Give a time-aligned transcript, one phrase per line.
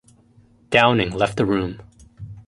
[0.71, 1.79] Downing left the room.